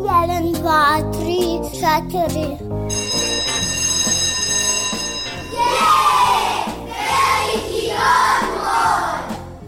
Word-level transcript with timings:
Jedan, 0.00 0.52
dva, 0.52 0.98
tri, 1.12 1.62
četiri. 1.78 2.56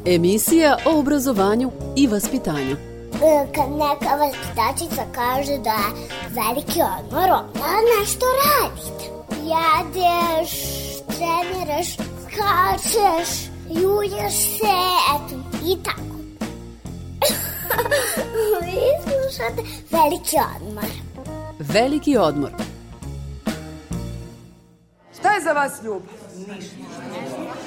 Emisija 0.06 0.76
o 0.84 0.98
obrazovanju 0.98 1.70
i 1.96 2.06
vaspitanju. 2.06 2.76
E, 2.76 3.46
Kad 3.54 3.70
neka 3.70 4.16
vaspitačica 4.16 5.02
kaže 5.14 5.58
da 5.58 5.70
je 5.70 6.08
veliki 6.30 6.80
odmor, 6.98 7.30
onda 7.30 7.80
nešto 8.00 8.26
radite. 8.44 9.04
Jedeš, 9.30 10.50
treniraš, 11.06 11.96
skačeš, 12.22 13.50
julješ 13.70 14.34
se, 14.34 14.76
eto, 15.14 15.34
i 15.66 15.76
tako. 15.82 16.21
Slušate 19.32 19.62
veliki 19.90 20.36
odmor. 20.56 20.84
Veliki 21.58 22.16
odmor. 22.16 22.50
Šta 25.18 25.32
je 25.32 25.40
za 25.40 25.52
vas 25.52 25.82
ljubav? 25.82 26.12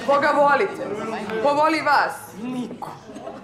Koga 0.06 0.28
volite? 0.36 0.88
Ko 1.44 1.54
voli 1.54 1.82
vas? 1.82 2.14
Niko. 2.44 2.90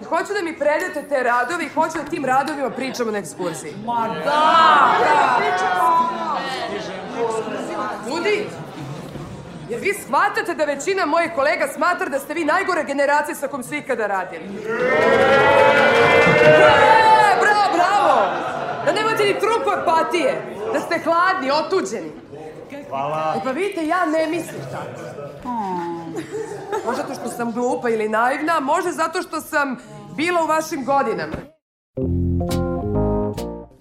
Hoću 0.08 0.32
da 0.32 0.42
mi 0.42 0.58
predate 0.58 1.08
te 1.08 1.22
radovi 1.22 1.64
i 1.64 1.68
hoću 1.68 1.98
da 1.98 2.10
tim 2.10 2.24
radovima 2.24 2.70
pričamo 2.70 3.10
na 3.10 3.18
ekskurziji. 3.18 3.74
Ma 3.84 4.08
da! 4.24 5.38
Ljudi, 8.08 8.46
jer 9.68 9.80
vi 9.80 9.94
shvatate 9.94 10.54
da 10.54 10.64
većina 10.64 11.06
mojih 11.06 11.30
kolega 11.34 11.68
smatra 11.74 12.08
da 12.08 12.18
ste 12.18 12.34
vi 12.34 12.44
najgore 12.44 12.84
generacije 12.84 13.34
sa 13.34 13.48
kom 13.48 13.62
su 13.62 13.74
ikada 13.74 14.06
radili. 14.06 14.44
E, 16.44 17.01
bravo! 17.74 18.14
Da 18.84 18.92
nemate 18.92 19.24
ni 19.24 19.40
trupu 19.40 19.70
empatije, 19.78 20.56
da 20.72 20.80
ste 20.80 20.98
hladni, 21.04 21.50
otuđeni. 21.50 22.12
Hvala. 22.88 23.34
E 23.36 23.40
pa 23.44 23.50
vidite, 23.50 23.86
ja 23.86 24.06
ne 24.06 24.26
mislim 24.26 24.60
tako. 24.72 25.00
Možda 26.86 27.02
zato 27.02 27.14
što 27.14 27.28
sam 27.28 27.52
glupa 27.52 27.88
ili 27.88 28.08
naivna, 28.08 28.60
možda 28.60 28.92
zato 28.92 29.22
što 29.22 29.40
sam 29.40 29.76
bila 30.16 30.42
u 30.42 30.46
vašim 30.46 30.84
godinama. 30.84 31.36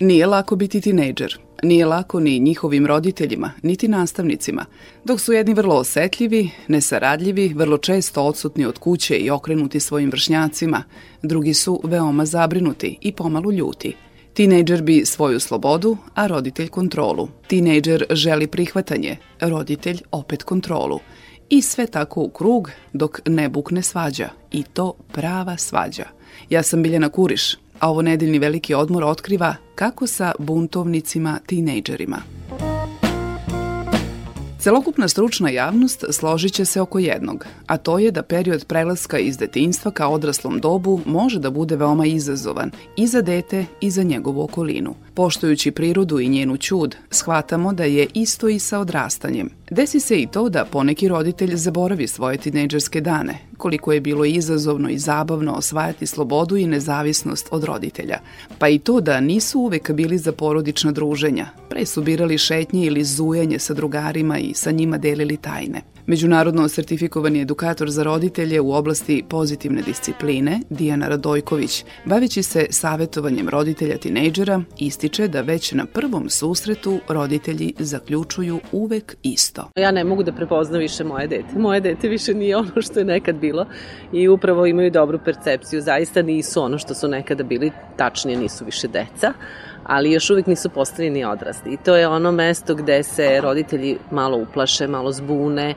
Nije 0.01 0.25
lako 0.25 0.55
biti 0.55 0.81
tinejdžer. 0.81 1.39
Nije 1.63 1.85
lako 1.85 2.19
ni 2.19 2.39
njihovim 2.39 2.85
roditeljima, 2.85 3.51
niti 3.63 3.87
nastavnicima. 3.87 4.65
Dok 5.05 5.19
su 5.19 5.33
jedni 5.33 5.53
vrlo 5.53 5.75
osetljivi, 5.75 6.49
nesaradljivi, 6.67 7.53
vrlo 7.55 7.77
često 7.77 8.23
odsutni 8.23 8.65
od 8.65 8.77
kuće 8.79 9.15
i 9.15 9.29
okrenuti 9.29 9.79
svojim 9.79 10.09
vršnjacima, 10.09 10.83
drugi 11.21 11.53
su 11.53 11.81
veoma 11.83 12.25
zabrinuti 12.25 12.97
i 13.01 13.11
pomalu 13.11 13.51
ljuti. 13.51 13.95
Tinejdžer 14.33 14.81
bi 14.81 15.05
svoju 15.05 15.39
slobodu, 15.39 15.97
a 16.13 16.27
roditelj 16.27 16.67
kontrolu. 16.67 17.27
Tinejdžer 17.47 18.05
želi 18.09 18.47
prihvatanje, 18.47 19.17
roditelj 19.39 20.01
opet 20.11 20.43
kontrolu. 20.43 20.99
I 21.49 21.61
sve 21.61 21.87
tako 21.87 22.21
u 22.21 22.29
krug 22.29 22.71
dok 22.93 23.19
ne 23.25 23.49
bukne 23.49 23.81
svađa. 23.81 24.29
I 24.51 24.63
to 24.63 24.93
prava 25.11 25.57
svađa. 25.57 26.05
Ja 26.49 26.63
sam 26.63 26.83
Biljana 26.83 27.09
Kuriš, 27.09 27.57
a 27.81 27.89
ovo 27.89 28.01
nedeljni 28.01 28.39
veliki 28.39 28.73
odmor 28.73 29.03
otkriva 29.03 29.55
kako 29.75 30.07
sa 30.07 30.31
buntovnicima 30.39 31.39
tinejdžerima. 31.45 32.40
Celokupna 34.61 35.07
stručna 35.07 35.49
javnost 35.49 36.05
složit 36.09 36.53
će 36.53 36.65
se 36.65 36.81
oko 36.81 36.99
jednog, 36.99 37.45
a 37.67 37.77
to 37.77 37.99
je 37.99 38.11
da 38.11 38.23
period 38.23 38.65
prelaska 38.65 39.19
iz 39.19 39.37
detinjstva 39.37 39.91
ka 39.91 40.07
odraslom 40.07 40.59
dobu 40.59 41.01
može 41.05 41.39
da 41.39 41.49
bude 41.49 41.75
veoma 41.75 42.05
izazovan 42.05 42.71
i 42.97 43.07
za 43.07 43.21
dete 43.21 43.65
i 43.79 43.89
za 43.91 44.03
njegovu 44.03 44.41
okolinu. 44.41 44.95
Poštujući 45.13 45.71
prirodu 45.71 46.19
i 46.19 46.29
njenu 46.29 46.57
čud, 46.57 46.95
shvatamo 47.11 47.73
da 47.73 47.83
je 47.83 48.07
isto 48.13 48.49
i 48.49 48.59
sa 48.59 48.79
odrastanjem. 48.79 49.49
Desi 49.69 49.99
se 49.99 50.21
i 50.21 50.27
to 50.27 50.49
da 50.49 50.65
poneki 50.65 51.07
roditelj 51.07 51.55
zaboravi 51.55 52.07
svoje 52.07 52.37
tinejdžerske 52.37 53.01
dane, 53.01 53.37
koliko 53.57 53.91
je 53.93 54.01
bilo 54.01 54.25
izazovno 54.25 54.89
i 54.89 54.97
zabavno 54.97 55.53
osvajati 55.53 56.07
slobodu 56.07 56.57
i 56.57 56.67
nezavisnost 56.67 57.47
od 57.51 57.63
roditelja. 57.63 58.19
Pa 58.59 58.69
i 58.69 58.79
to 58.79 59.01
da 59.01 59.19
nisu 59.19 59.59
uvek 59.59 59.91
bili 59.91 60.17
za 60.17 60.31
porodična 60.31 60.91
druženja, 60.91 61.60
pre 61.81 61.85
su 61.85 62.01
birali 62.01 62.37
šetnje 62.37 62.85
ili 62.85 63.03
zujenje 63.03 63.59
sa 63.59 63.73
drugarima 63.73 64.37
i 64.37 64.53
sa 64.53 64.71
njima 64.71 64.97
delili 64.97 65.37
tajne. 65.37 65.81
Međunarodno 66.05 66.67
sertifikovani 66.67 67.41
edukator 67.41 67.89
za 67.89 68.03
roditelje 68.03 68.61
u 68.61 68.73
oblasti 68.73 69.23
pozitivne 69.29 69.81
discipline, 69.81 70.59
Dijana 70.69 71.07
Radojković, 71.07 71.85
baveći 72.05 72.43
se 72.43 72.65
savetovanjem 72.69 73.49
roditelja 73.49 73.97
tinejdžera, 73.97 74.61
ističe 74.77 75.27
da 75.27 75.41
već 75.41 75.71
na 75.71 75.85
prvom 75.85 76.29
susretu 76.29 76.99
roditelji 77.07 77.73
zaključuju 77.79 78.59
uvek 78.71 79.15
isto. 79.23 79.69
Ja 79.75 79.91
ne 79.91 80.03
mogu 80.03 80.23
da 80.23 80.31
prepoznam 80.31 80.79
više 80.79 81.03
moje 81.03 81.27
dete. 81.27 81.59
Moje 81.59 81.79
dete 81.81 82.07
više 82.07 82.33
nije 82.33 82.57
ono 82.57 82.81
što 82.81 82.99
je 82.99 83.05
nekad 83.05 83.35
bilo 83.35 83.65
i 84.13 84.27
upravo 84.27 84.65
imaju 84.65 84.91
dobru 84.91 85.19
percepciju. 85.25 85.81
Zaista 85.81 86.21
nisu 86.21 86.61
ono 86.61 86.77
što 86.77 86.93
su 86.93 87.07
nekada 87.07 87.43
bili, 87.43 87.71
tačnije 87.97 88.37
nisu 88.37 88.65
više 88.65 88.87
deca 88.87 89.33
ali 89.83 90.11
još 90.11 90.29
uvijek 90.29 90.47
nisu 90.47 90.69
postavljeni 90.69 91.25
odrasli. 91.25 91.73
I 91.73 91.77
to 91.77 91.95
je 91.95 92.07
ono 92.07 92.31
mesto 92.31 92.75
gde 92.75 93.03
se 93.03 93.41
roditelji 93.41 93.97
malo 94.11 94.37
uplaše, 94.37 94.87
malo 94.87 95.11
zbune, 95.11 95.75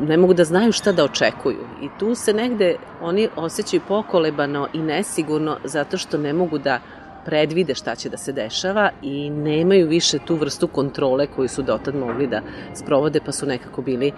ne 0.00 0.16
mogu 0.16 0.34
da 0.34 0.44
znaju 0.44 0.72
šta 0.72 0.92
da 0.92 1.04
očekuju. 1.04 1.66
I 1.82 1.88
tu 1.98 2.14
se 2.14 2.32
negde 2.32 2.76
oni 3.00 3.28
osjećaju 3.36 3.80
pokolebano 3.88 4.68
i 4.72 4.78
nesigurno 4.78 5.56
zato 5.64 5.98
što 5.98 6.18
ne 6.18 6.32
mogu 6.32 6.58
da 6.58 6.80
predvide 7.24 7.74
šta 7.74 7.94
će 7.94 8.08
da 8.08 8.16
se 8.16 8.32
dešava 8.32 8.90
i 9.02 9.30
nemaju 9.30 9.88
više 9.88 10.18
tu 10.18 10.34
vrstu 10.34 10.68
kontrole 10.68 11.26
koju 11.26 11.48
su 11.48 11.62
dotad 11.62 11.94
mogli 11.94 12.26
da 12.26 12.42
sprovode 12.74 13.20
pa 13.26 13.32
su 13.32 13.46
nekako 13.46 13.82
bili 13.82 14.12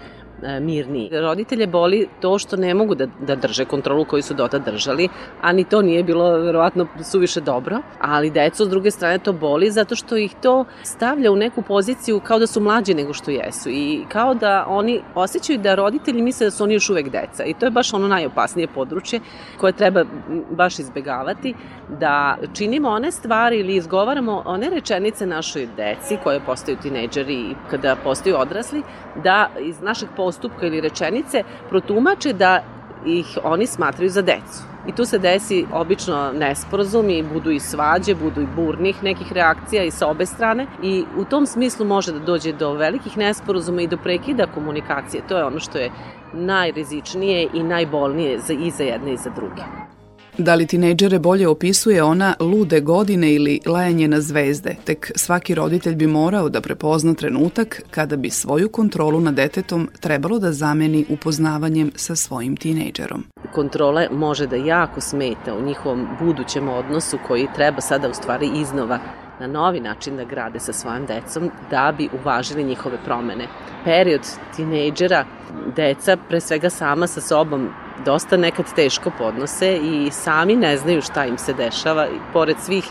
mirniji. 0.61 1.11
Roditelje 1.13 1.67
boli 1.67 2.09
to 2.21 2.39
što 2.39 2.57
ne 2.57 2.75
mogu 2.75 2.95
da, 2.95 3.07
da 3.07 3.37
drže 3.37 3.65
kontrolu 3.65 4.05
koju 4.05 4.23
su 4.23 4.35
dotad 4.35 4.65
držali, 4.65 5.09
a 5.41 5.53
ni 5.53 5.65
to 5.65 5.83
nije 5.83 6.03
bilo 6.03 6.31
verovatno 6.39 6.87
suviše 7.03 7.41
dobro, 7.41 7.79
ali 8.01 8.31
decu 8.31 8.65
s 8.65 8.69
druge 8.69 8.91
strane 8.91 9.19
to 9.19 9.33
boli 9.33 9.71
zato 9.71 9.97
što 9.97 10.17
ih 10.17 10.35
to 10.43 10.65
stavlja 10.83 11.33
u 11.33 11.37
neku 11.37 11.63
poziciju 11.63 12.21
kao 12.21 12.39
da 12.39 12.47
su 12.47 12.61
mlađi 12.61 12.95
nego 12.95 13.13
što 13.13 13.31
jesu. 13.31 13.69
I 13.71 14.05
kao 14.09 14.35
da 14.35 14.65
oni 14.69 15.01
osjećaju 15.15 15.59
da 15.59 15.75
roditelji 15.75 16.23
misle 16.23 16.47
da 16.47 16.51
su 16.51 16.65
oni 16.65 16.75
još 16.75 16.91
uvek 16.91 17.09
deca. 17.09 17.45
I 17.45 17.55
to 17.55 17.67
je 17.67 17.71
baš 17.71 17.95
ono 17.95 18.09
najopasnije 18.09 18.69
područje 18.69 19.21
koje 19.61 19.73
treba 19.73 20.05
baš 20.51 20.79
izbegavati, 20.79 21.55
da 22.01 22.37
činimo 22.55 22.89
one 22.89 23.13
stvari 23.13 23.59
ili 23.59 23.77
izgovaramo 23.77 24.43
one 24.47 24.71
rečenice 24.71 25.27
našoj 25.27 25.69
deci 25.77 26.17
koje 26.25 26.41
postaju 26.41 26.77
tinejdžeri 26.83 27.35
i 27.35 27.55
kada 27.71 27.97
postaju 28.05 28.37
odrasli, 28.39 28.83
da 29.25 29.51
iz 29.61 29.81
našeg 29.81 30.09
postupka 30.32 30.66
ili 30.66 30.81
rečenice 30.81 31.44
protumače 31.69 32.32
da 32.32 32.60
ih 33.06 33.38
oni 33.44 33.66
smatraju 33.66 34.10
za 34.10 34.22
decu. 34.22 34.62
I 34.87 34.93
tu 34.93 35.04
se 35.04 35.19
desi 35.19 35.65
obično 35.72 36.32
nesporazum 36.32 37.10
i 37.10 37.22
budu 37.22 37.50
i 37.50 37.60
svađe, 37.60 38.15
budu 38.15 38.41
i 38.41 38.47
burnih 38.56 39.03
nekih 39.03 39.32
reakcija 39.32 39.84
i 39.84 39.91
sa 39.91 40.09
obe 40.09 40.26
strane 40.26 40.66
i 40.82 41.04
u 41.16 41.25
tom 41.25 41.47
smislu 41.47 41.87
može 41.87 42.12
da 42.12 42.19
dođe 42.19 42.53
do 42.53 42.72
velikih 42.72 43.19
nesporazuma 43.19 43.82
i 43.82 43.87
do 43.87 43.97
prekida 43.97 44.47
komunikacije. 44.54 45.22
To 45.28 45.37
je 45.37 45.44
ono 45.44 45.60
što 45.60 45.78
je 45.78 45.91
najrizičnije 46.32 47.49
i 47.54 47.62
najbolnije 47.62 48.38
za, 48.38 48.53
i 48.53 48.70
za 48.70 48.84
jedne 48.84 49.12
i 49.12 49.16
za 49.16 49.31
druge. 49.31 49.92
Da 50.38 50.54
li 50.54 50.66
tinejdžere 50.66 51.19
bolje 51.19 51.48
opisuje 51.48 52.03
ona 52.03 52.34
lude 52.41 52.81
godine 52.81 53.34
ili 53.34 53.60
lajanje 53.66 54.09
na 54.09 54.20
zvezde, 54.20 54.76
tek 54.84 55.12
svaki 55.16 55.54
roditelj 55.54 55.94
bi 55.94 56.06
morao 56.06 56.48
da 56.48 56.60
prepozna 56.60 57.15
trenutak 57.15 57.82
kada 57.91 58.16
bi 58.16 58.31
svoju 58.31 58.69
kontrolu 58.69 59.20
nad 59.20 59.34
detetom 59.34 59.88
trebalo 60.00 60.38
da 60.38 60.53
zameni 60.53 61.04
upoznavanjem 61.09 61.91
sa 61.94 62.16
svojim 62.16 62.56
tinejdžerom. 62.56 63.25
Kontrole 63.53 64.09
može 64.10 64.47
da 64.47 64.56
jako 64.56 65.00
smeta 65.00 65.54
u 65.54 65.62
njihovom 65.62 66.09
budućem 66.20 66.69
odnosu 66.69 67.19
koji 67.26 67.49
treba 67.55 67.81
sada 67.81 68.08
u 68.08 68.14
stvari 68.14 68.50
iznova 68.61 68.99
na 69.40 69.46
novi 69.46 69.81
način 69.81 70.17
da 70.17 70.25
grade 70.25 70.61
sa 70.61 70.73
svojim 70.73 71.06
decom 71.06 71.50
da 71.70 71.94
bi 71.99 72.08
uvažili 72.23 72.64
njihove 72.64 72.99
promene. 73.05 73.46
Period 73.85 74.20
tinejdžera, 74.56 75.25
deca 75.76 76.17
pre 76.28 76.40
svega 76.40 76.70
sama 76.70 77.06
sa 77.06 77.20
sobom 77.20 77.69
dosta 78.04 78.37
nekad 78.37 78.75
teško 78.75 79.10
podnose 79.19 79.76
i 79.76 80.10
sami 80.10 80.56
ne 80.56 80.76
znaju 80.76 81.02
šta 81.02 81.26
im 81.26 81.38
se 81.38 81.52
dešava 81.52 82.06
i 82.06 82.19
pored 82.32 82.56
svih 82.60 82.84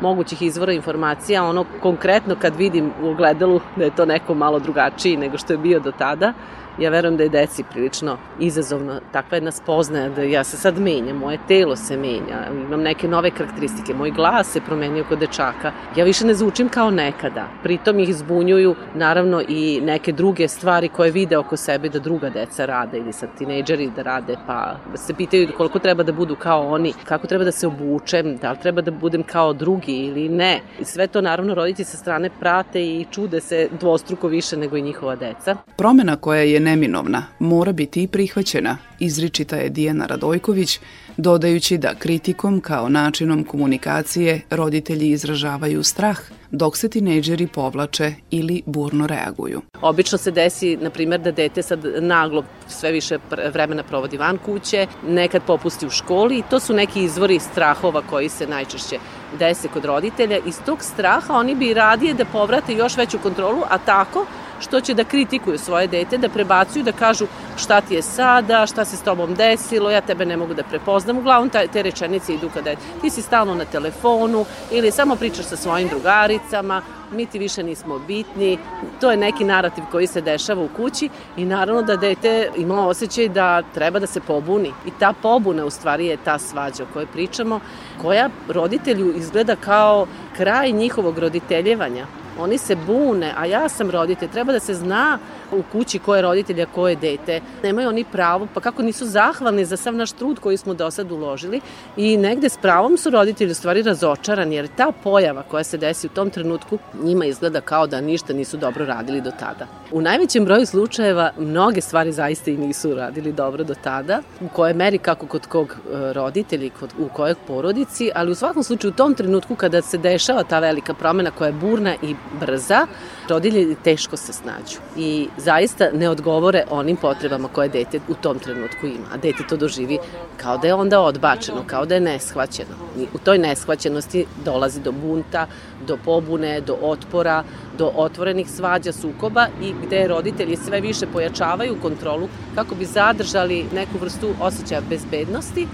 mogućih 0.00 0.42
izvora 0.42 0.72
informacija, 0.72 1.44
ono 1.44 1.64
konkretno 1.82 2.36
kad 2.40 2.56
vidim 2.56 2.92
u 3.02 3.08
ogledalu 3.08 3.60
da 3.76 3.84
je 3.84 3.96
to 3.96 4.06
neko 4.06 4.34
malo 4.34 4.58
drugačiji 4.58 5.16
nego 5.16 5.38
što 5.38 5.52
je 5.52 5.58
bio 5.58 5.80
do 5.80 5.92
tada, 5.92 6.32
ja 6.78 6.90
verujem 6.90 7.16
da 7.16 7.22
je 7.22 7.28
deci 7.28 7.62
prilično 7.62 8.16
izazovno 8.40 9.00
takva 9.12 9.36
jedna 9.36 9.50
spoznaja 9.50 10.08
da 10.08 10.22
ja 10.22 10.44
se 10.44 10.56
sad 10.56 10.78
menjam, 10.78 11.16
moje 11.16 11.38
telo 11.48 11.76
se 11.76 11.96
menja, 11.96 12.46
imam 12.66 12.82
neke 12.82 13.08
nove 13.08 13.30
karakteristike, 13.30 13.94
moj 13.94 14.10
glas 14.10 14.52
se 14.52 14.60
promenio 14.60 15.04
kod 15.08 15.18
dečaka. 15.18 15.72
Ja 15.96 16.04
više 16.04 16.26
ne 16.26 16.34
zvučim 16.34 16.68
kao 16.68 16.90
nekada. 16.90 17.46
Pritom 17.62 17.98
ih 17.98 18.16
zbunjuju 18.16 18.74
naravno 18.94 19.42
i 19.48 19.80
neke 19.82 20.12
druge 20.12 20.48
stvari 20.48 20.88
koje 20.88 21.10
vide 21.10 21.38
oko 21.38 21.56
sebe 21.56 21.88
da 21.88 21.98
druga 21.98 22.30
deca 22.30 22.66
rade 22.66 22.98
ili 22.98 23.12
sad 23.12 23.28
tinejdžeri 23.38 23.90
da 23.96 24.02
rade, 24.02 24.36
pa 24.46 24.55
da 24.92 24.96
se 24.96 25.14
pitaju 25.14 25.48
koliko 25.56 25.78
treba 25.78 26.02
da 26.02 26.12
budu 26.12 26.36
kao 26.36 26.68
oni, 26.68 26.92
kako 27.04 27.26
treba 27.26 27.44
da 27.44 27.52
se 27.52 27.66
obučem, 27.66 28.36
da 28.36 28.52
li 28.52 28.58
treba 28.62 28.80
da 28.80 28.90
budem 28.90 29.22
kao 29.22 29.52
drugi 29.52 29.92
ili 29.92 30.28
ne. 30.28 30.60
Sve 30.82 31.06
to 31.06 31.20
naravno 31.20 31.54
roditi 31.54 31.84
sa 31.84 31.96
strane 31.96 32.30
prate 32.40 32.84
i 32.84 33.06
čude 33.10 33.40
se 33.40 33.68
dvostruko 33.80 34.28
više 34.28 34.56
nego 34.56 34.76
i 34.76 34.82
njihova 34.82 35.16
deca. 35.16 35.56
Promena 35.76 36.16
koja 36.16 36.42
je 36.42 36.60
neminovna, 36.60 37.22
mora 37.38 37.72
biti 37.72 38.02
i 38.02 38.08
prihvaćena, 38.08 38.76
izričita 38.98 39.56
je 39.56 39.68
Dijana 39.68 40.06
Radojković, 40.06 40.80
dodajući 41.16 41.78
da 41.78 41.94
kritikom 41.94 42.60
kao 42.60 42.88
načinom 42.88 43.44
komunikacije 43.44 44.40
roditelji 44.50 45.10
izražavaju 45.10 45.82
strah, 45.82 46.18
dok 46.50 46.76
se 46.76 46.88
tinejdžeri 46.88 47.46
povlače 47.46 48.14
ili 48.30 48.62
burno 48.66 49.06
reaguju. 49.06 49.62
Obično 49.82 50.18
se 50.18 50.30
desi, 50.30 50.76
na 50.76 50.90
primjer, 50.90 51.20
da 51.20 51.30
dete 51.30 51.62
sad 51.62 51.86
naglo 52.00 52.44
sve 52.68 52.92
više 52.92 53.18
vremena 53.52 53.82
provodi 53.82 54.16
van 54.16 54.38
kuće, 54.38 54.86
nekad 55.08 55.42
popusti 55.42 55.86
u 55.86 55.90
školi 55.90 56.38
i 56.38 56.42
to 56.50 56.60
su 56.60 56.74
neki 56.74 57.04
izvori 57.04 57.38
strahova 57.38 58.02
koji 58.10 58.28
se 58.28 58.46
najčešće 58.46 58.98
dese 59.38 59.68
kod 59.68 59.84
roditelja. 59.84 60.38
Iz 60.46 60.60
tog 60.66 60.82
straha 60.82 61.34
oni 61.34 61.54
bi 61.54 61.74
radije 61.74 62.14
da 62.14 62.24
povrate 62.24 62.72
još 62.72 62.96
veću 62.96 63.18
kontrolu, 63.18 63.62
a 63.68 63.78
tako 63.78 64.26
što 64.60 64.80
će 64.80 64.94
da 64.94 65.04
kritikuju 65.04 65.58
svoje 65.58 65.86
dete, 65.86 66.18
da 66.18 66.28
prebacuju, 66.28 66.84
da 66.84 66.92
kažu 66.92 67.26
šta 67.56 67.80
ti 67.80 67.94
je 67.94 68.02
sada, 68.02 68.66
šta 68.66 68.84
se 68.84 68.96
s 68.96 69.02
tobom 69.02 69.34
desilo, 69.34 69.90
ja 69.90 70.00
tebe 70.00 70.26
ne 70.26 70.36
mogu 70.36 70.54
da 70.54 70.62
prepoznam. 70.62 71.18
Uglavnom 71.18 71.50
te 71.72 71.82
rečenice 71.82 72.34
idu 72.34 72.50
kada 72.54 72.70
je, 72.70 72.76
ti 73.00 73.10
si 73.10 73.22
stalno 73.22 73.54
na 73.54 73.64
telefonu 73.64 74.44
ili 74.70 74.90
samo 74.90 75.16
pričaš 75.16 75.44
sa 75.44 75.56
svojim 75.56 75.88
drugaricama, 75.88 76.82
mi 77.12 77.26
ti 77.26 77.38
više 77.38 77.62
nismo 77.62 77.98
bitni. 77.98 78.58
To 79.00 79.10
je 79.10 79.16
neki 79.16 79.44
narativ 79.44 79.84
koji 79.90 80.06
se 80.06 80.20
dešava 80.20 80.62
u 80.62 80.68
kući 80.76 81.08
i 81.36 81.44
naravno 81.44 81.82
da 81.82 81.96
dete 81.96 82.50
ima 82.56 82.86
osjećaj 82.88 83.28
da 83.28 83.62
treba 83.62 83.98
da 83.98 84.06
se 84.06 84.20
pobuni. 84.20 84.72
I 84.86 84.90
ta 84.98 85.12
pobuna 85.22 85.64
u 85.64 85.70
stvari 85.70 86.06
je 86.06 86.16
ta 86.24 86.38
svađa 86.38 86.82
o 86.82 86.92
kojoj 86.92 87.06
pričamo, 87.06 87.60
koja 88.02 88.28
roditelju 88.48 89.12
izgleda 89.16 89.56
kao 89.56 90.06
kraj 90.36 90.72
njihovog 90.72 91.18
roditeljevanja. 91.18 92.06
Oni 92.38 92.58
se 92.58 92.76
bune, 92.86 93.34
a 93.36 93.46
ja 93.46 93.68
sam 93.68 93.90
roditelj. 93.90 94.28
Treba 94.28 94.52
da 94.52 94.60
se 94.60 94.74
zna 94.74 95.18
u 95.52 95.62
kući 95.72 95.98
ko 95.98 96.16
je 96.16 96.22
roditelj, 96.22 96.62
a 96.62 96.66
ko 96.66 96.88
je 96.88 96.96
dete. 96.96 97.40
Nemaju 97.62 97.88
oni 97.88 98.04
pravo, 98.12 98.48
pa 98.54 98.60
kako 98.60 98.82
nisu 98.82 99.06
zahvalni 99.06 99.64
za 99.64 99.76
sav 99.76 99.94
naš 99.94 100.12
trud 100.12 100.38
koji 100.38 100.56
smo 100.56 100.74
do 100.74 100.90
sad 100.90 101.12
uložili 101.12 101.60
i 101.96 102.16
negde 102.16 102.48
s 102.48 102.56
pravom 102.56 102.96
su 102.96 103.10
roditelji 103.10 103.50
u 103.50 103.54
stvari 103.54 103.82
razočarani, 103.82 104.56
jer 104.56 104.68
ta 104.76 104.92
pojava 105.04 105.42
koja 105.42 105.64
se 105.64 105.78
desi 105.78 106.06
u 106.06 106.10
tom 106.10 106.30
trenutku 106.30 106.78
njima 107.02 107.24
izgleda 107.24 107.60
kao 107.60 107.86
da 107.86 108.00
ništa 108.00 108.32
nisu 108.32 108.56
dobro 108.56 108.84
radili 108.84 109.20
do 109.20 109.30
tada. 109.30 109.66
U 109.92 110.00
najvećem 110.00 110.44
broju 110.44 110.66
slučajeva 110.66 111.30
mnoge 111.38 111.80
stvari 111.80 112.12
zaista 112.12 112.50
i 112.50 112.56
nisu 112.56 112.94
radili 112.94 113.32
dobro 113.32 113.64
do 113.64 113.74
tada, 113.74 114.22
u 114.40 114.48
koje 114.48 114.74
meri 114.74 114.98
kako 114.98 115.26
kod 115.26 115.46
kog 115.46 115.70
e, 115.70 116.12
roditelji, 116.12 116.70
kod, 116.70 116.90
u 116.98 117.08
kojeg 117.08 117.36
porodici, 117.46 118.10
ali 118.14 118.30
u 118.30 118.34
svakom 118.34 118.62
slučaju 118.62 118.90
u 118.90 118.96
tom 118.96 119.14
trenutku 119.14 119.54
kada 119.54 119.82
se 119.82 119.98
dešava 119.98 120.44
ta 120.44 120.58
velika 120.58 120.94
promena 120.94 121.30
koja 121.30 121.46
je 121.46 121.52
burna 121.52 121.94
i 122.02 122.14
brza, 122.40 122.86
roditelji 123.28 123.76
teško 123.84 124.16
se 124.16 124.32
snađu 124.32 124.78
i 124.96 125.28
zaista 125.36 125.88
ne 125.92 126.08
odgovore 126.08 126.64
onim 126.70 126.96
potrebama 126.96 127.48
koje 127.48 127.68
dete 127.68 128.00
u 128.08 128.14
tom 128.14 128.38
trenutku 128.38 128.86
ima. 128.86 129.06
A 129.12 129.16
dete 129.16 129.42
to 129.48 129.56
doživi 129.56 129.98
kao 130.36 130.58
da 130.58 130.66
je 130.66 130.74
onda 130.74 131.00
odbačeno, 131.00 131.64
kao 131.66 131.86
da 131.86 131.94
je 131.94 132.00
neshvaćeno. 132.00 132.76
I 132.98 133.06
u 133.14 133.18
toj 133.18 133.38
neshvaćenosti 133.38 134.26
dolazi 134.44 134.80
do 134.80 134.92
bunta, 134.92 135.46
do 135.86 135.98
pobune, 136.04 136.60
do 136.60 136.78
otpora, 136.82 137.44
do 137.78 137.92
otvorenih 137.94 138.50
svađa, 138.50 138.92
sukoba 138.92 139.46
i 139.62 139.72
gde 139.86 140.08
roditelji 140.08 140.56
sve 140.56 140.80
više 140.80 141.06
pojačavaju 141.06 141.76
kontrolu 141.82 142.28
kako 142.54 142.74
bi 142.74 142.84
zadržali 142.84 143.64
neku 143.74 143.98
vrstu 144.00 144.28
osjećaja 144.40 144.80
bezbednosti 144.90 145.66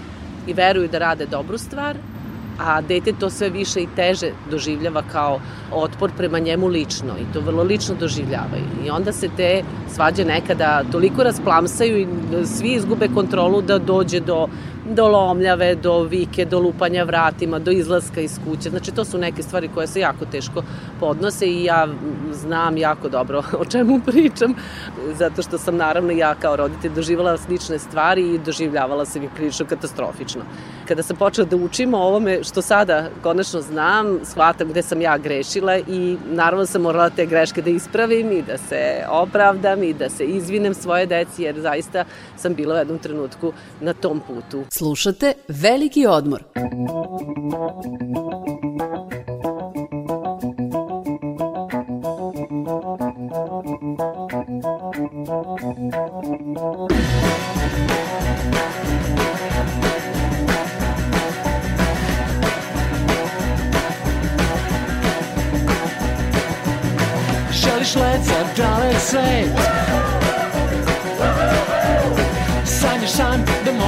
i 0.46 0.52
veruju 0.52 0.88
da 0.88 0.98
rade 0.98 1.26
dobru 1.26 1.58
stvar, 1.58 1.96
a 2.58 2.80
dete 2.80 3.12
to 3.12 3.30
sve 3.30 3.50
više 3.50 3.80
i 3.80 3.88
teže 3.96 4.30
doživljava 4.50 5.02
kao 5.12 5.40
otpor 5.72 6.10
prema 6.16 6.38
njemu 6.38 6.66
lično 6.66 7.12
i 7.18 7.32
to 7.32 7.40
vrlo 7.40 7.62
lično 7.62 7.94
doživljavaju. 8.00 8.64
I 8.86 8.90
onda 8.90 9.12
se 9.12 9.28
te 9.36 9.62
svađe 9.94 10.24
nekada 10.24 10.84
toliko 10.92 11.22
rasplamsaju 11.22 11.98
i 11.98 12.06
svi 12.46 12.72
izgube 12.72 13.08
kontrolu 13.14 13.62
da 13.62 13.78
dođe 13.78 14.20
do 14.20 14.48
do 14.84 15.08
lomljave, 15.08 15.74
do 15.74 16.02
vike, 16.02 16.44
do 16.44 16.58
lupanja 16.60 17.04
vratima, 17.04 17.58
do 17.58 17.70
izlaska 17.70 18.20
iz 18.20 18.40
kuće. 18.44 18.70
Znači, 18.70 18.92
to 18.92 19.04
su 19.04 19.18
neke 19.18 19.42
stvari 19.42 19.68
koje 19.74 19.86
se 19.86 20.00
jako 20.00 20.24
teško 20.24 20.62
podnose 21.00 21.46
i 21.46 21.64
ja 21.64 21.88
znam 22.32 22.76
jako 22.76 23.08
dobro 23.08 23.42
o 23.60 23.64
čemu 23.64 24.00
pričam, 24.06 24.54
zato 25.18 25.42
što 25.42 25.58
sam 25.58 25.76
naravno 25.76 26.12
ja 26.12 26.34
kao 26.34 26.56
roditelj 26.56 26.92
doživala 26.94 27.36
slične 27.38 27.78
stvari 27.78 28.34
i 28.34 28.38
doživljavala 28.38 29.04
sam 29.04 29.22
ih 29.22 29.30
prilično 29.34 29.66
katastrofično. 29.66 30.42
Kada 30.88 31.02
sam 31.02 31.16
počela 31.16 31.46
da 31.46 31.56
učim 31.56 31.94
o 31.94 31.98
ovome 31.98 32.44
što 32.44 32.62
sada 32.62 33.08
konačno 33.22 33.60
znam, 33.60 34.18
shvatam 34.24 34.68
gde 34.68 34.82
sam 34.82 35.00
ja 35.00 35.18
grešila 35.18 35.78
i 35.78 36.16
naravno 36.30 36.66
sam 36.66 36.82
morala 36.82 37.10
te 37.10 37.26
greške 37.26 37.62
da 37.62 37.70
ispravim 37.70 38.32
i 38.32 38.42
da 38.42 38.58
se 38.58 39.04
opravdam 39.08 39.82
i 39.82 39.94
da 39.94 40.10
se 40.10 40.24
izvinem 40.24 40.74
svoje 40.74 41.06
deci, 41.06 41.42
jer 41.42 41.60
zaista 41.60 42.04
sam 42.36 42.54
bila 42.54 42.74
u 42.74 42.78
jednom 42.78 42.98
trenutku 42.98 43.52
na 43.80 43.92
tom 43.92 44.20
putu. 44.20 44.64
Slušate 44.74 45.32
Veliki 45.48 46.06
odmor. 46.06 46.44
Želiš 67.52 67.94
let 67.94 68.22
za 68.22 68.62
dalek 68.62 69.00
svet 69.00 69.71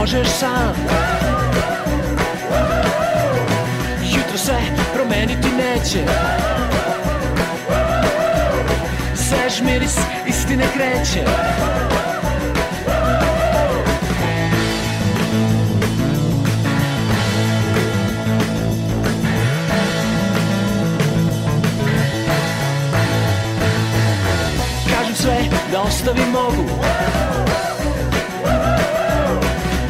možeš 0.05 0.29
sam. 0.29 0.75
Jutro 4.03 4.39
se 4.39 4.53
promeniti 4.95 5.49
neće. 5.49 6.05
Svež 9.15 9.61
miris 9.61 9.97
istine 10.27 10.65
kreće. 10.75 11.25
Kažem 24.91 25.15
sve 25.15 25.37
da 25.73 25.83
ostavim 25.83 26.29
mogu 26.33 26.85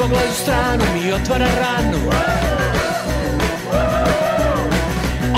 pogled 0.05 0.31
u 0.31 0.35
stranu 0.35 0.85
mi 0.95 1.13
otvara 1.13 1.47
ranu. 1.61 1.99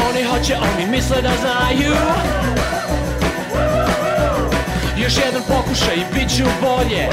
Oni 0.09 0.25
hoće, 0.25 0.57
oni 0.57 0.87
misle 0.91 1.23
da 1.23 1.31
znaju. 1.41 1.95
Još 4.99 5.17
jedan 5.17 5.43
pokušaj 5.49 5.95
i 5.97 6.15
bit 6.15 6.37
ću 6.37 6.45
bolje 6.61 7.09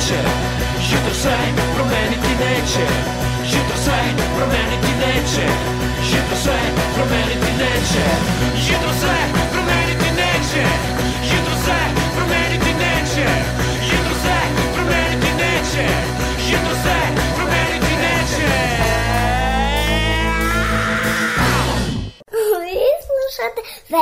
neće 0.00 0.20
Jutro 0.90 1.14
sve 1.14 1.38
promeniti 1.74 2.32
neće 2.40 2.86
Jutro 3.52 3.76
sve 3.84 4.00
promeniti 4.36 4.92
neće 5.00 5.46
Jutro 6.10 6.36
sve 6.42 6.58
promeniti 6.94 7.52
neće 7.58 8.04
Jutro 8.68 8.92
sve 9.00 9.16
promeniti 9.32 9.49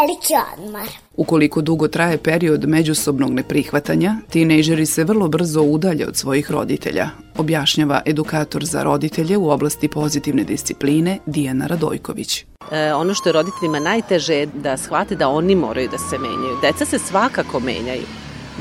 Veliki 0.00 0.34
odmor. 0.52 0.88
Ukoliko 1.16 1.60
dugo 1.60 1.88
traje 1.88 2.18
period 2.18 2.68
međusobnog 2.68 3.30
neprihvatanja, 3.30 4.14
tinejdžeri 4.30 4.86
se 4.86 5.04
vrlo 5.04 5.28
brzo 5.28 5.62
udalje 5.62 6.06
od 6.06 6.16
svojih 6.16 6.50
roditelja, 6.50 7.10
objašnjava 7.38 8.02
edukator 8.06 8.64
za 8.64 8.82
roditelje 8.82 9.36
u 9.36 9.50
oblasti 9.50 9.88
pozitivne 9.88 10.44
discipline 10.44 11.18
Dijana 11.26 11.66
Radojković. 11.66 12.44
E, 12.72 12.94
ono 12.94 13.14
što 13.14 13.28
je 13.28 13.32
roditeljima 13.32 13.80
najteže 13.80 14.34
je 14.34 14.46
da 14.46 14.76
shvate 14.76 15.16
da 15.16 15.28
oni 15.28 15.54
moraju 15.54 15.88
da 15.88 15.98
se 15.98 16.18
menjaju. 16.18 16.58
Deca 16.62 16.84
se 16.84 16.98
svakako 16.98 17.60
menjaju. 17.60 18.06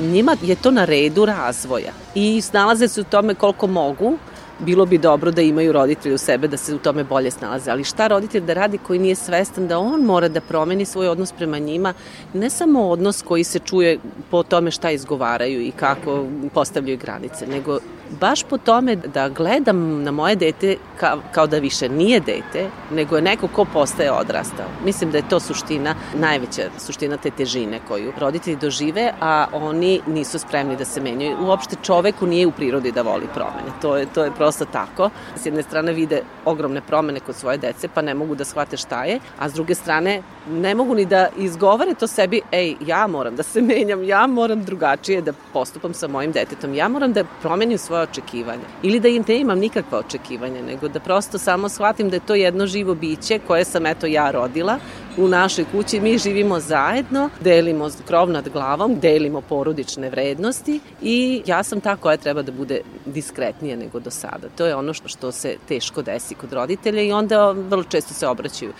Njima 0.01 0.35
je 0.41 0.55
to 0.55 0.71
na 0.71 0.85
redu 0.85 1.25
razvoja 1.25 1.91
i 2.15 2.41
snalaze 2.41 2.87
se 2.87 3.01
u 3.01 3.03
tome 3.03 3.35
koliko 3.35 3.67
mogu, 3.67 4.17
bilo 4.59 4.85
bi 4.85 4.97
dobro 4.97 5.31
da 5.31 5.41
imaju 5.41 5.71
roditelji 5.71 6.15
u 6.15 6.17
sebe 6.17 6.47
da 6.47 6.57
se 6.57 6.75
u 6.75 6.77
tome 6.77 7.03
bolje 7.03 7.31
snalaze, 7.31 7.71
ali 7.71 7.83
šta 7.83 8.07
roditelj 8.07 8.41
da 8.41 8.53
radi 8.53 8.77
koji 8.77 8.99
nije 8.99 9.15
svestan 9.15 9.67
da 9.67 9.79
on 9.79 10.01
mora 10.01 10.27
da 10.27 10.41
promeni 10.41 10.85
svoj 10.85 11.07
odnos 11.07 11.31
prema 11.31 11.59
njima, 11.59 11.93
ne 12.33 12.49
samo 12.49 12.87
odnos 12.89 13.21
koji 13.21 13.43
se 13.43 13.59
čuje 13.59 13.99
po 14.31 14.43
tome 14.43 14.71
šta 14.71 14.91
izgovaraju 14.91 15.61
i 15.61 15.71
kako 15.71 16.25
postavljaju 16.53 16.97
granice, 16.97 17.47
nego 17.47 17.79
baš 18.09 18.43
po 18.43 18.57
tome 18.57 18.95
da 18.95 19.29
gledam 19.29 20.03
na 20.03 20.11
moje 20.11 20.35
dete 20.35 20.75
kao, 20.99 21.21
kao 21.31 21.47
da 21.47 21.59
više 21.59 21.89
nije 21.89 22.19
dete, 22.19 22.69
nego 22.91 23.15
je 23.15 23.21
neko 23.21 23.47
ko 23.47 23.65
postaje 23.65 24.11
odrastao. 24.11 24.65
Mislim 24.85 25.11
da 25.11 25.17
je 25.17 25.29
to 25.29 25.39
suština, 25.39 25.95
najveća 26.15 26.61
suština 26.77 27.17
te 27.17 27.31
težine 27.31 27.79
koju 27.87 28.13
roditelji 28.19 28.55
dožive, 28.55 29.13
a 29.21 29.45
oni 29.53 30.01
nisu 30.07 30.39
spremni 30.39 30.75
da 30.75 30.85
se 30.85 31.01
menjaju. 31.01 31.37
Uopšte 31.41 31.75
čoveku 31.83 32.27
nije 32.27 32.47
u 32.47 32.51
prirodi 32.51 32.91
da 32.91 33.01
voli 33.01 33.27
promene. 33.33 33.71
To 33.81 33.97
je, 33.97 34.05
to 34.13 34.23
je 34.23 34.31
prosto 34.31 34.65
tako. 34.65 35.09
S 35.35 35.45
jedne 35.45 35.63
strane 35.63 35.93
vide 35.93 36.21
ogromne 36.45 36.81
promene 36.81 37.19
kod 37.19 37.35
svoje 37.35 37.57
dece, 37.57 37.87
pa 37.87 38.01
ne 38.01 38.13
mogu 38.13 38.35
da 38.35 38.45
shvate 38.45 38.77
šta 38.77 39.03
je, 39.05 39.19
a 39.39 39.49
s 39.49 39.53
druge 39.53 39.75
strane 39.75 40.21
ne 40.49 40.75
mogu 40.75 40.95
ni 40.95 41.05
da 41.05 41.27
izgovore 41.37 41.93
to 41.93 42.07
sebi, 42.07 42.41
ej, 42.51 42.75
ja 42.85 43.07
moram 43.07 43.35
da 43.35 43.43
se 43.43 43.61
menjam, 43.71 44.03
ja 44.03 44.27
moram 44.27 44.63
drugačije 44.63 45.21
da 45.21 45.33
postupam 45.53 45.93
sa 45.93 46.07
mojim 46.07 46.31
detetom, 46.31 46.73
ja 46.73 46.87
moram 46.87 47.13
da 47.13 47.23
promenim 47.41 47.77
svoje 47.77 47.96
očekivanja. 48.01 48.67
Ili 48.83 48.99
da 48.99 49.07
im 49.07 49.23
ne 49.27 49.39
imam 49.39 49.59
nikakva 49.59 49.99
očekivanja, 49.99 50.61
nego 50.61 50.87
da 50.87 50.99
prosto 50.99 51.37
samo 51.37 51.69
shvatim 51.69 52.09
da 52.09 52.15
je 52.15 52.25
to 52.25 52.35
jedno 52.35 52.67
živo 52.67 52.95
biće 52.95 53.39
koje 53.47 53.65
sam 53.65 53.85
eto 53.85 54.07
ja 54.07 54.31
rodila 54.31 54.79
u 55.17 55.27
našoj 55.27 55.65
kući. 55.71 55.99
Mi 55.99 56.17
živimo 56.17 56.59
zajedno, 56.59 57.29
delimo 57.41 57.89
krov 58.07 58.29
nad 58.29 58.49
glavom, 58.49 58.99
delimo 58.99 59.41
porodične 59.41 60.09
vrednosti 60.09 60.79
i 61.01 61.41
ja 61.45 61.63
sam 61.63 61.81
ta 61.81 61.95
koja 61.95 62.17
treba 62.17 62.41
da 62.41 62.51
bude 62.51 62.81
diskretnija 63.05 63.77
nego 63.77 63.99
do 63.99 64.11
sada. 64.11 64.47
To 64.57 64.65
je 64.65 64.75
ono 64.75 64.93
što, 64.93 65.31
se 65.31 65.55
teško 65.67 66.01
desi 66.01 66.35
kod 66.35 66.53
roditelja 66.53 67.01
i 67.01 67.11
onda 67.11 67.51
vrlo 67.51 67.83
često 67.83 68.13
se 68.13 68.27
obraćaju 68.27 68.71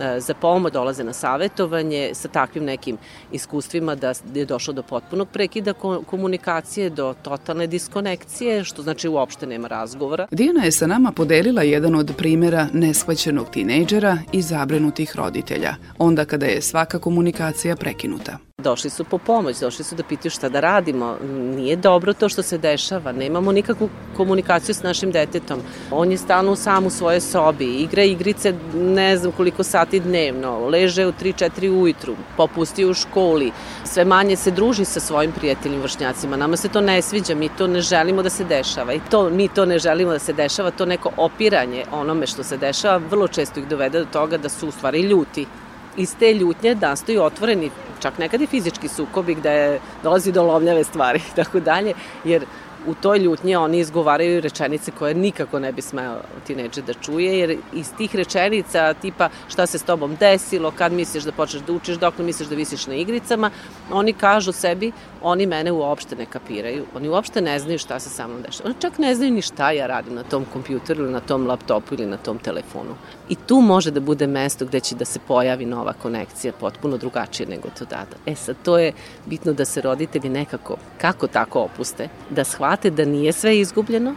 e, 0.00 0.20
za 0.20 0.34
pomoć, 0.34 0.72
dolaze 0.72 1.04
na 1.04 1.12
savetovanje 1.12 2.10
sa 2.14 2.28
takvim 2.28 2.64
nekim 2.64 2.98
iskustvima 3.32 3.94
da 3.94 4.12
je 4.34 4.44
došlo 4.44 4.72
do 4.72 4.82
potpunog 4.82 5.28
prekida 5.28 5.72
komunikacije, 6.06 6.90
do 6.90 7.14
totalne 7.22 7.66
diskonekcije, 7.66 8.64
što 8.64 8.82
znači 8.82 9.08
uopšte 9.08 9.46
nema 9.46 9.68
razgovora. 9.68 10.26
Dijana 10.30 10.64
je 10.64 10.72
sa 10.72 10.86
nama 10.86 11.12
podelila 11.12 11.62
jedan 11.62 11.94
od 11.94 12.12
primera 12.18 12.68
neshvaćenog 12.72 13.50
tinejdžera 13.50 14.18
i 14.32 14.42
zabrenutih 14.42 15.16
roditelja, 15.16 15.74
onda 15.98 16.24
kada 16.24 16.46
je 16.46 16.62
svaka 16.62 16.98
komunikacija 16.98 17.76
prekinuta. 17.76 18.38
Došli 18.62 18.90
su 18.90 19.04
po 19.04 19.18
pomoć, 19.18 19.60
došli 19.60 19.84
su 19.84 19.94
da 19.94 20.02
pitaju 20.02 20.30
šta 20.30 20.48
da 20.48 20.60
radimo. 20.60 21.16
Nije 21.56 21.76
dobro 21.76 22.12
to 22.12 22.28
što 22.28 22.42
se 22.42 22.58
dešava, 22.58 23.12
nemamo 23.12 23.52
nikakvu 23.52 23.88
komunikaciju 24.16 24.74
s 24.74 24.82
našim 24.82 25.12
detetom. 25.12 25.60
On 25.90 26.10
je 26.10 26.18
stalno 26.18 26.56
sam 26.56 26.86
u 26.86 26.90
svojoj 26.90 27.20
sobi, 27.20 27.64
igra 27.64 28.02
igrice 28.02 28.54
ne 28.74 29.16
znam 29.16 29.32
koliko 29.32 29.62
sati 29.62 30.00
dnevno, 30.00 30.68
leže 30.68 31.06
u 31.06 31.12
3-4 31.12 31.70
ujutru, 31.82 32.14
popusti 32.36 32.84
u 32.84 32.94
školi, 32.94 33.52
sve 33.84 34.04
manje 34.04 34.36
se 34.36 34.50
druži 34.50 34.84
sa 34.84 35.00
svojim 35.00 35.32
prijateljima 35.32 35.82
vršnjacima. 35.82 36.36
Nama 36.36 36.56
se 36.56 36.68
to 36.68 36.80
ne 36.80 37.02
sviđa, 37.02 37.34
mi 37.34 37.48
to 37.48 37.66
ne 37.66 37.80
želimo 37.80 38.22
da 38.22 38.30
se 38.30 38.44
dešava 38.44 38.92
i 38.92 39.00
to 39.10 39.30
mi 39.30 39.48
to 39.48 39.66
ne 39.66 39.78
želimo 39.78 40.12
da 40.12 40.18
se 40.18 40.32
dešava, 40.32 40.70
to 40.70 40.86
neko 40.86 41.10
opiranje 41.16 41.84
onome 41.92 42.26
što 42.26 42.42
se 42.42 42.56
dešava 42.56 42.96
vrlo 43.10 43.28
često 43.28 43.60
ih 43.60 43.68
dovede 43.68 43.98
do 43.98 44.06
toga 44.12 44.38
da 44.38 44.48
su 44.48 44.68
u 44.68 44.70
stvari 44.70 45.00
ljuti 45.00 45.46
iz 45.96 46.14
te 46.18 46.34
ljutnje 46.34 46.74
nastaju 46.74 47.22
otvoreni 47.22 47.70
čak 48.00 48.18
nekad 48.18 48.40
i 48.40 48.46
fizički 48.46 48.88
sukobi 48.88 49.34
gde 49.34 49.80
dolazi 50.02 50.32
do 50.32 50.42
lomljave 50.42 50.84
stvari 50.84 51.18
i 51.18 51.36
tako 51.36 51.60
dalje, 51.60 51.94
jer 52.24 52.44
u 52.86 52.94
toj 52.94 53.18
ljutnji 53.18 53.56
oni 53.56 53.78
izgovaraju 53.78 54.40
rečenice 54.40 54.90
koje 54.90 55.14
nikako 55.14 55.58
ne 55.58 55.72
bi 55.72 55.82
smeo 55.82 56.16
tineđer 56.46 56.84
da 56.84 56.94
čuje, 56.94 57.38
jer 57.38 57.58
iz 57.72 57.92
tih 57.98 58.16
rečenica 58.16 58.94
tipa 58.94 59.28
šta 59.48 59.66
se 59.66 59.78
s 59.78 59.82
tobom 59.82 60.16
desilo, 60.20 60.70
kad 60.70 60.92
misliš 60.92 61.24
da 61.24 61.32
počneš 61.32 61.62
da 61.62 61.72
učiš, 61.72 61.96
dok 61.96 62.18
ne 62.18 62.24
misliš 62.24 62.48
da 62.48 62.54
visiš 62.54 62.86
na 62.86 62.94
igricama, 62.94 63.50
oni 63.92 64.12
kažu 64.12 64.52
sebi, 64.52 64.92
oni 65.22 65.46
mene 65.46 65.72
uopšte 65.72 66.16
ne 66.16 66.26
kapiraju, 66.26 66.84
oni 66.94 67.08
uopšte 67.08 67.40
ne 67.40 67.58
znaju 67.58 67.78
šta 67.78 68.00
se 68.00 68.10
sa 68.10 68.26
mnom 68.26 68.42
dešava. 68.42 68.68
Oni 68.68 68.80
čak 68.80 68.98
ne 68.98 69.14
znaju 69.14 69.32
ni 69.32 69.42
šta 69.42 69.70
ja 69.70 69.86
radim 69.86 70.14
na 70.14 70.22
tom 70.22 70.44
kompjuteru 70.52 71.04
ili 71.04 71.12
na 71.12 71.20
tom 71.20 71.46
laptopu 71.46 71.94
ili 71.94 72.06
na 72.06 72.16
tom 72.16 72.38
telefonu. 72.38 72.94
I 73.28 73.34
tu 73.34 73.60
može 73.60 73.90
da 73.90 74.00
bude 74.00 74.26
mesto 74.26 74.66
gde 74.66 74.80
će 74.80 74.94
da 74.94 75.04
se 75.04 75.18
pojavi 75.18 75.66
nova 75.66 75.92
konekcija, 75.92 76.52
potpuno 76.60 76.96
drugačije 76.96 77.46
nego 77.48 77.68
to 77.78 77.84
dada. 77.84 78.16
E 78.26 78.34
sad, 78.34 78.56
to 78.62 78.78
je 78.78 78.92
bitno 79.26 79.52
da 79.52 79.64
se 79.64 79.80
roditelji 79.80 80.28
nekako, 80.28 80.76
kako 81.00 81.26
tako 81.26 81.60
opuste, 81.60 82.08
da 82.30 82.44
shvate 82.74 82.90
da 82.90 83.04
nije 83.04 83.32
sve 83.32 83.58
izgubljeno, 83.58 84.14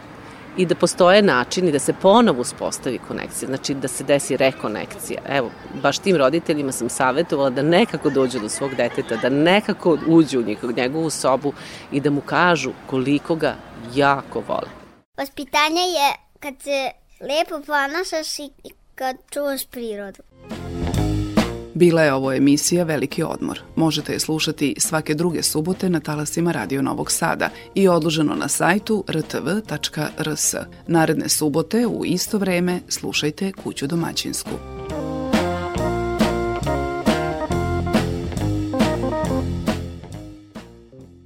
i 0.56 0.66
da 0.66 0.74
postoje 0.74 1.22
načini 1.22 1.72
da 1.72 1.78
se 1.78 1.92
ponovo 1.92 2.40
uspostavi 2.40 2.98
konekcija, 3.08 3.48
znači 3.48 3.74
da 3.74 3.88
se 3.88 4.04
desi 4.04 4.36
rekonekcija. 4.36 5.20
Evo, 5.28 5.50
baš 5.82 5.98
tim 5.98 6.16
roditeljima 6.16 6.72
sam 6.72 6.88
savjetovala 6.88 7.50
da 7.50 7.62
nekako 7.62 8.10
dođu 8.10 8.40
do 8.40 8.48
svog 8.48 8.74
deteta, 8.74 9.16
da 9.16 9.28
nekako 9.28 9.98
uđu 10.06 10.40
u 10.40 10.42
njegov, 10.42 10.72
njegovu 10.76 11.10
sobu 11.10 11.52
i 11.92 12.00
da 12.00 12.10
mu 12.10 12.20
kažu 12.20 12.72
koliko 12.86 13.34
ga 13.34 13.54
jako 13.94 14.42
vole. 14.48 14.68
Vaspitanje 15.16 15.80
je 15.80 16.14
kad 16.40 16.54
se 16.62 16.90
lepo 17.20 17.60
ponašaš 17.66 18.38
i 18.38 18.70
kad 18.94 19.16
čuvaš 19.30 19.66
prirodu. 19.66 20.22
Bila 21.78 22.02
je 22.02 22.14
ovo 22.14 22.32
emisija 22.32 22.84
Veliki 22.84 23.22
odmor. 23.22 23.60
Možete 23.76 24.12
je 24.12 24.20
slušati 24.20 24.74
svake 24.78 25.14
druge 25.14 25.42
subote 25.42 25.90
na 25.90 26.00
talasima 26.00 26.52
Radio 26.52 26.82
Novog 26.82 27.12
Sada 27.12 27.50
i 27.74 27.88
odloženo 27.88 28.34
na 28.34 28.48
sajtu 28.48 29.04
rtv.rs. 29.10 30.54
Naredne 30.86 31.28
subote 31.28 31.86
u 31.86 32.04
isto 32.04 32.38
vreme 32.38 32.80
slušajte 32.88 33.52
Kuću 33.52 33.86
domaćinsku. 33.86 34.50